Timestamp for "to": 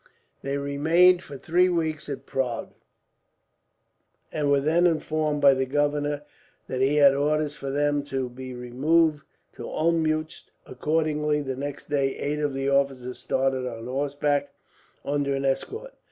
8.05-8.27, 9.51-9.67